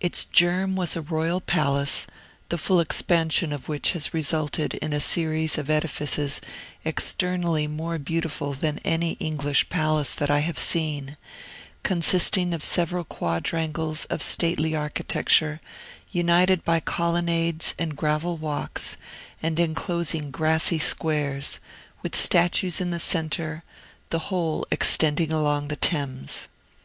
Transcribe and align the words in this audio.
Its 0.00 0.24
germ 0.24 0.74
was 0.74 0.96
a 0.96 1.00
royal 1.00 1.40
palace, 1.40 2.08
the 2.48 2.58
full 2.58 2.80
expansion 2.80 3.52
of 3.52 3.68
which 3.68 3.92
has 3.92 4.12
resulted 4.12 4.74
in 4.74 4.92
a 4.92 4.98
series 4.98 5.56
of 5.56 5.70
edifices 5.70 6.40
externally 6.84 7.68
more 7.68 7.96
beautiful 7.96 8.54
than 8.54 8.80
any 8.84 9.12
English 9.20 9.68
palace 9.68 10.14
that 10.14 10.28
I 10.32 10.40
have 10.40 10.58
seen, 10.58 11.16
consisting 11.84 12.52
of 12.52 12.64
several 12.64 13.04
quadrangles 13.04 14.04
of 14.06 14.20
stately 14.20 14.74
architecture, 14.74 15.60
united 16.10 16.64
by 16.64 16.80
colonnades 16.80 17.76
and 17.78 17.94
gravel 17.96 18.36
walks, 18.36 18.96
and 19.40 19.60
enclosing 19.60 20.32
grassy 20.32 20.80
squares, 20.80 21.60
with 22.02 22.16
statues 22.16 22.80
in 22.80 22.90
the 22.90 22.98
centre, 22.98 23.62
the 24.10 24.18
whole 24.26 24.66
extending 24.72 25.30
along 25.30 25.68
the 25.68 25.76
Thames. 25.76 26.48